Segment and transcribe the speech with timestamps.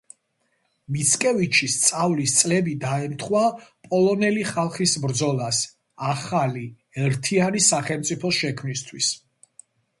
[0.93, 3.43] მიცკევიჩის სწავლის წლები დაემთხვა
[3.91, 5.63] პოლონელი ხალხის ბრძოლას
[6.15, 6.67] ახალი
[7.05, 9.15] ერთიანი სახელმწიფოს შექმნისთვის.